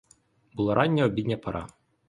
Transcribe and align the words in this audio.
Була 0.53 0.75
рання 0.75 1.05
обідня 1.05 1.37
пора. 1.37 1.67